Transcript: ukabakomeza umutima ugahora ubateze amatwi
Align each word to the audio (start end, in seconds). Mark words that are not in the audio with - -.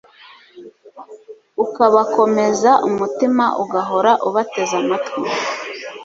ukabakomeza 1.63 2.71
umutima 2.87 3.45
ugahora 3.63 4.11
ubateze 4.27 4.73
amatwi 4.81 5.21